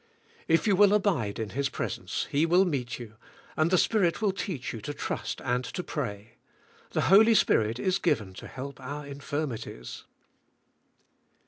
If 0.47 0.65
you 0.65 0.75
will 0.75 0.95
abide 0.95 1.37
in 1.37 1.51
His 1.51 1.69
presence 1.69 2.25
He 2.31 2.43
will 2.43 2.65
meet 2.65 2.97
you, 2.97 3.17
and 3.55 3.69
the 3.69 3.77
Spirit 3.77 4.19
will 4.19 4.31
teach 4.31 4.73
you 4.73 4.81
to 4.81 4.95
trust 4.95 5.39
and 5.41 5.63
to 5.63 5.83
pray. 5.83 6.39
The 6.89 7.01
Holy 7.01 7.35
Spirit 7.35 7.77
is 7.77 7.99
given 7.99 8.33
to 8.33 8.47
help 8.47 8.79
our 8.81 9.05
infirmities." 9.05 10.05